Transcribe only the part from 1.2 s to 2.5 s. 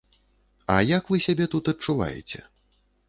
сябе тут адчуваеце?